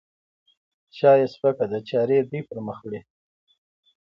[0.97, 2.99] شا یې سپکه ده؛ چارې دوی پرمخ وړي.